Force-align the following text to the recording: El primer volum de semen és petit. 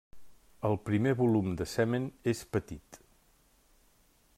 El 0.69 0.77
primer 0.87 1.11
volum 1.19 1.51
de 1.61 1.69
semen 1.75 2.09
és 2.35 2.43
petit. 2.57 3.03